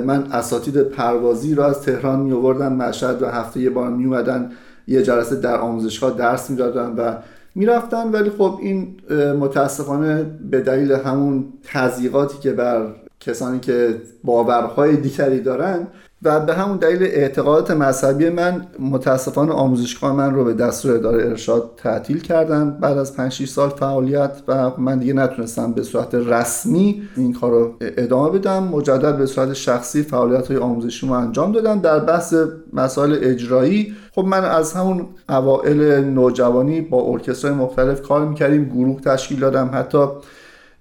[0.06, 4.52] من اساتید پروازی را از تهران می آوردم مشهد و هفته یه بار می اومدن
[4.90, 7.16] یه جلسه در آموزشگاه درس می‌دادن و
[7.56, 8.12] می‌رفتن.
[8.12, 8.96] ولی خب این
[9.40, 12.88] متاسفانه به دلیل همون تضییقاتی که بر
[13.20, 15.88] کسانی که باورهای دیگری دارن
[16.24, 21.72] و به همون دلیل اعتقادات مذهبی من متاسفانه آموزشگاه من رو به دستور اداره ارشاد
[21.78, 22.78] تعطیل کردن.
[22.82, 27.52] بعد از 5 6 سال فعالیت و من دیگه نتونستم به صورت رسمی این کار
[27.52, 28.64] رو ادامه بدم.
[28.64, 31.80] مجدد به صورت شخصی فعالیت های آموزشی رو انجام دادم.
[31.80, 32.34] در بحث
[32.74, 38.66] مسائل اجرایی خب من از همون اوائل نوجوانی با ارکسترهای مختلف کار می‌کردیم.
[38.66, 39.70] گروه تشکیل دادم.
[39.74, 40.08] حتی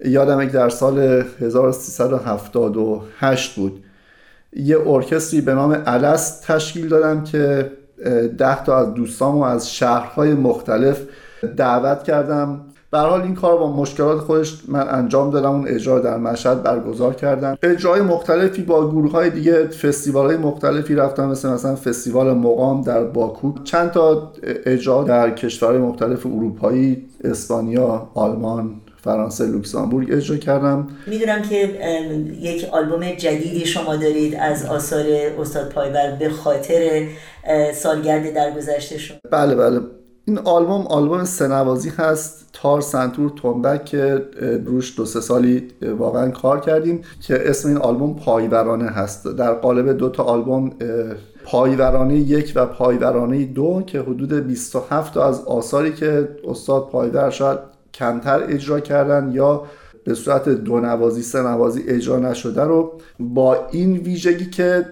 [0.05, 0.99] یادم در سال
[1.41, 3.85] 1378 بود.
[4.59, 7.73] یه ارکستری به نام الست تشکیل دادم که
[8.39, 11.03] ده تا از دوستامو از شهرهای مختلف
[11.57, 12.61] دعوت کردم.
[12.91, 17.15] به حال این کار با مشکلات خودش من انجام دادم اون اجرا در مشهد برگزار
[17.15, 17.59] کردم.
[17.63, 23.05] اجرای مختلفی با گروه های دیگه فستیوال های مختلفی رفتم مثل مثلا فستیوال مقام در
[23.05, 23.53] باکو.
[23.65, 28.71] چند تا اجرا در کشورهای مختلف اروپایی اسپانیا آلمان.
[29.09, 30.89] فرانسه لوکزامبورگ اجرا کردم.
[31.07, 31.57] می‌دونم که
[32.41, 35.05] یک آلبوم جدیدی شما دارید از آثار
[35.41, 37.07] استاد پایور به خاطر
[37.75, 39.81] سالگرد درگذشتهشون بله بله.
[40.25, 42.49] این آلبوم آلبوم سه‌نوازی هست.
[42.53, 44.23] تار سنتور تنبک که
[44.67, 49.27] روش دو سه سالی واقعا کار کردیم که اسم این آلبوم پایورانه هست.
[49.29, 50.71] در قالب دو تا آلبوم
[51.45, 57.59] پایورانه یک و پایورانه دو که حدود 27 تا از آثاری که استاد پایور شاید
[57.99, 59.63] کمتر اجرا کردن یا
[60.05, 64.87] به صورت دو نوازی سه نوازی اجرا نشده رو با این ویژگی که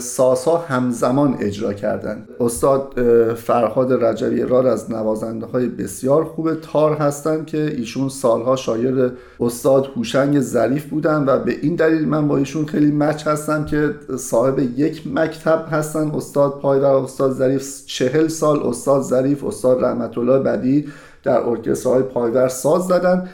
[0.00, 2.26] ساسا همزمان اجرا کردن.
[2.40, 2.92] استاد
[3.34, 9.86] فرهاد رجبی رار از نوازنده های بسیار خوب تار هستن که ایشون سالها شایر استاد
[9.96, 14.58] هوشنگ ظریف بودن و به این دلیل من با ایشون خیلی مچ هستم که صاحب
[14.58, 16.10] یک مکتب هستن.
[16.10, 20.86] استاد پای و استاد ظریف چهل سال استاد ظریف استاد رحمت الله بدی
[21.22, 23.28] در ارکسترهای پایور ساز زدن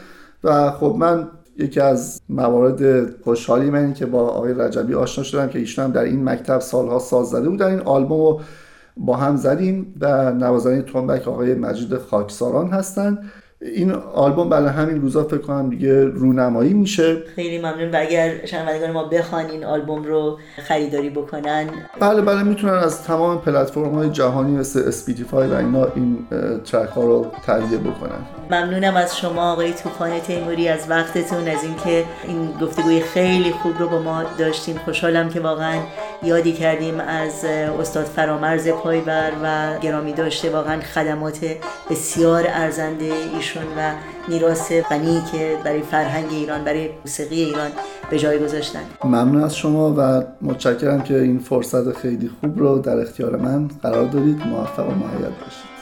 [0.45, 1.29] و خب من
[1.59, 6.03] یکی از موارد خوشحالی من که با آقای رجبی آشنا شدم که ایشون هم در
[6.03, 8.41] این مکتب سالها ساز زده بودن این آلبوم رو
[8.97, 13.31] با هم زدیم و نوازنده تنبک آقای مجید خاکساران هستند
[13.63, 17.17] این آلبوم برای همین روزا فکر کنم دیگه رونمایی میشه.
[17.37, 20.39] خیلی ممنون و اگر شنوندگان ما بخوان این آلبوم رو
[20.69, 21.67] خریداری بکنن.
[22.01, 26.27] بله بله می‌تونن از تمام پلتفرم های جهانی مثل Spotify و اینا این
[26.65, 28.21] ترک ها رو تهیه بکنن.
[28.51, 33.89] ممنونم از شما آقای توفان تیموری از وقتتون از اینکه این گفتگوی خیلی خوب رو
[33.89, 35.79] با ما داشتیم خوشحالم که واقعا
[36.23, 37.45] یادی کردیم از
[37.81, 40.51] استاد فرامرز پایبر و گرامی داشته.
[40.51, 41.47] واقعا خدمات
[41.91, 43.93] بسیار ارزنده ایشون و
[44.29, 47.71] میراث غنی که برای فرهنگ ایران برای موسیقی ایران
[48.11, 48.83] به جای گذاشتن.
[49.05, 54.05] ممنون از شما و متشکرم که این فرصت خیلی خوب رو در اختیار من قرار
[54.05, 54.47] دادید.
[54.47, 55.79] موفق و معید باشید.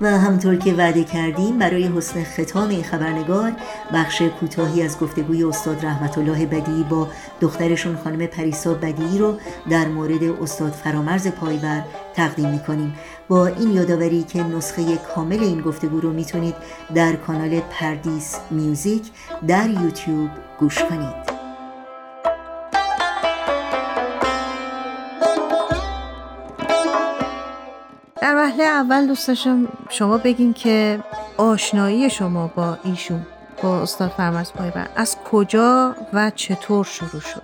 [0.00, 3.52] و همطور که وعده کردیم برای حسن ختام این خبرنگار
[3.94, 7.08] بخش کوتاهی از گفتگوی استاد رحمت الله بدی با
[7.40, 9.34] دخترشون خانم پریسا بدی رو
[9.70, 11.82] در مورد استاد فرامرز پایور
[12.14, 12.94] تقدیم می‌کنیم.
[13.28, 16.54] با این یادآوری که نسخه کامل این گفتگو رو می‌تونید
[16.94, 19.02] در کانال پردیس میوزیک
[19.46, 21.38] در یوتیوب گوش کنید.
[28.22, 31.00] در وهله اول دوست داشتم شما بگین که
[31.36, 33.26] آشنایی شما با ایشون
[33.62, 37.42] با استاد فرمز پایبر از کجا و چطور شروع شد؟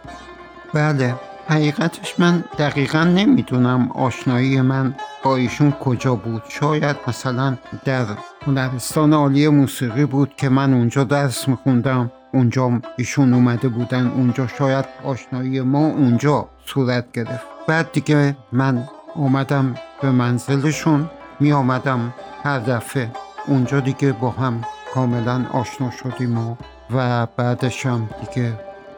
[0.75, 1.15] بله.
[1.49, 6.43] حقیقتش من دقیقا نمی‌دونم آشنایی من با ایشون کجا بود.
[6.49, 8.07] شاید مثلا در
[8.47, 12.11] هنرستان عالی موسیقی بود که من اونجا درس میخوندم.
[12.33, 14.47] اونجا ایشون اومده بودن اونجا.
[14.47, 17.47] شاید آشنایی ما اونجا صورت گرفت.
[17.67, 21.11] بعد دیگه من اومدم به منزلشون.
[21.41, 22.15] می آمدم
[22.45, 23.11] هر دفعه
[23.47, 24.65] اونجا دیگه با هم
[24.95, 26.57] کاملا آشنا شدیم و,
[26.95, 28.53] و بعدش هم دیگه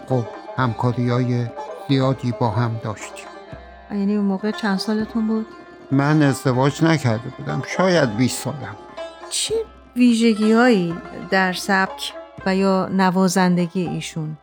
[0.09, 0.25] خب
[0.57, 1.47] همکاری های
[1.89, 3.27] زیادی با هم داشتیم.
[3.91, 5.47] یعنی اون موقع چند سالتون بود؟
[5.91, 7.63] من ازدواج نکرده بودم.
[7.77, 8.77] شاید 20 سالم.
[9.31, 9.55] چی
[9.97, 10.95] ویژگی هایی
[11.31, 12.13] در سبک
[12.47, 14.37] و یا نوازندگی ایشون؟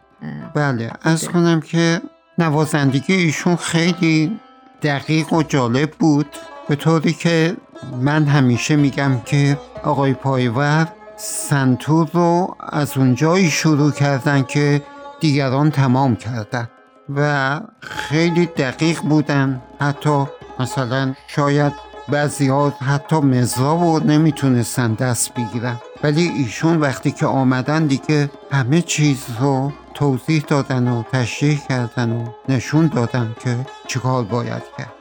[0.53, 2.01] بله از کنم که
[2.37, 4.39] نوازندگی ایشون خیلی
[4.81, 6.27] دقیق و جالب بود.
[6.69, 7.55] به طوری که
[8.01, 10.87] من همیشه میگم که آقای پایور
[11.17, 14.81] سنتور رو از اونجایی شروع کردن که
[15.19, 16.69] دیگران تمام کردن.
[17.09, 19.61] و خیلی دقیق بودن.
[19.81, 20.25] حتی
[20.59, 21.73] مثلا شاید
[22.09, 25.75] بعضی ها حتی مزرا رو نمی‌تونستن دست بگیرن.
[26.03, 32.25] ولی ایشون وقتی که آمدن دیگه همه چیز رو توضیح دادن و تشریح کردن و
[32.49, 34.93] نشون دادن که چیکار باید کرد.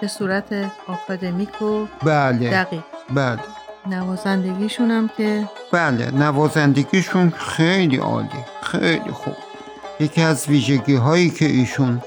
[0.00, 0.44] به صورت
[0.86, 2.50] آکادمیک و بله.
[2.50, 2.82] دقیق.
[3.14, 3.38] بله.
[3.86, 6.10] نوازندگیشون هم که بله.
[6.10, 8.44] نوازندگیشون خیلی عالی.
[8.62, 9.36] خیلی خوب.
[10.02, 12.02] یکی از ویژگی هایی که ایشون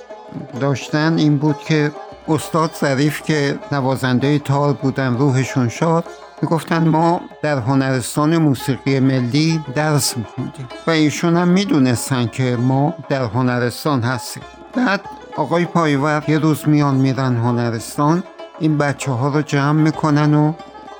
[0.59, 1.91] داشتن این بود که
[2.27, 6.05] استاد ظریف که نوازنده تار بودن روحشون شاد
[6.41, 13.23] می‌گفتن ما در هنرستان موسیقی ملی درس میخوندیم و ایشون هم می‌دونستن که ما در
[13.23, 14.43] هنرستان هستیم.
[14.75, 15.01] بعد
[15.37, 18.23] آقای پایور یه روز میان میرن هنرستان
[18.59, 20.53] این بچه ها رو جمع می‌کنن و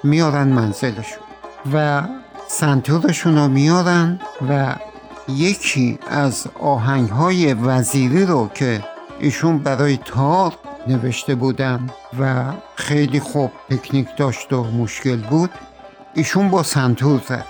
[0.04, 1.24] میارن منزلشون
[1.74, 2.02] و
[2.48, 4.20] سنتورشون رو میارن
[4.50, 4.76] و
[5.28, 8.84] یکی از آهنگ های وزیری رو که
[9.20, 10.54] ایشون برای تار
[10.88, 15.50] نوشته بودن و خیلی خوب تکنیک داشت و مشکل بود
[16.14, 17.46] ایشون با سنتور زدن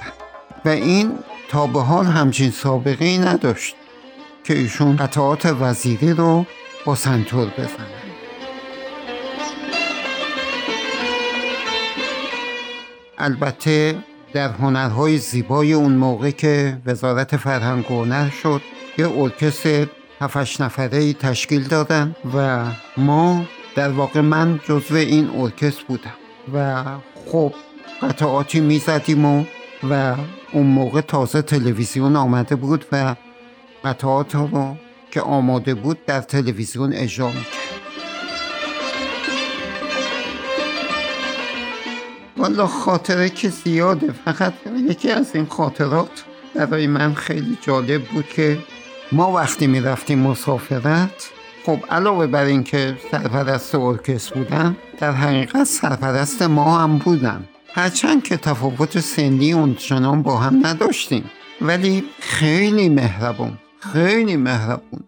[0.66, 1.12] و این
[1.50, 3.76] تا به حال همچین سابقه ای نداشت
[4.44, 6.46] که ایشون قطعات وزیری رو
[6.86, 8.06] با سنتور بزنن
[13.18, 13.96] البته
[14.36, 18.62] در هنرهای زیبای اون موقع که وزارت فرهنگ و هنر شد
[18.98, 19.88] یه ارکستر
[20.22, 22.66] هفتش نفره ای تشکیل دادن و
[22.98, 26.14] ما در واقع من جزو این ارکستر بودم.
[26.54, 26.84] و
[27.26, 27.54] خب
[28.02, 29.46] قطعاتی می‌زدیم و
[29.90, 30.16] و
[30.52, 33.16] اون موقع تازه تلویزیون آمده بود و
[33.84, 34.76] قطعات رو
[35.12, 37.55] که آماده بود در تلویزیون اجرا می‌کرد
[42.46, 44.12] والا خاطره که زیاده.
[44.26, 44.54] فقط
[44.90, 46.24] یکی از این خاطرات
[46.56, 48.58] برای من خیلی جالب بود که
[49.12, 51.30] ما وقتی می‌رفتیم مسافرت
[51.66, 58.38] خب علاوه بر اینکه سرپرست ارکستر بودن در حقیقت سرپرست ما هم بودن هرچند که
[58.38, 61.30] تفاوت سنی اونچنان با هم نداشتیم.
[61.62, 65.04] ولی خیلی مهربون خیلی مهربون.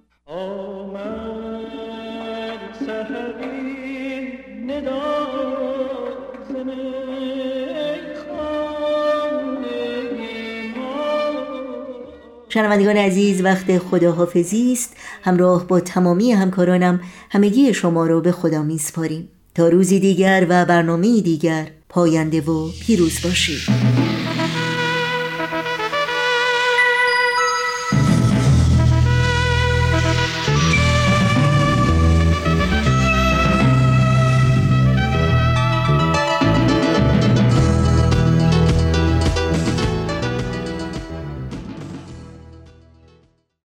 [12.50, 14.96] شنوندگان عزیز وقت خداحافظی است.
[15.24, 19.30] همراه با تمامی همکارانم همگی شما رو به خدا میسپاریم.
[19.56, 24.07] تا روزی دیگر و برنامه دیگر پاینده و پیروز باشید.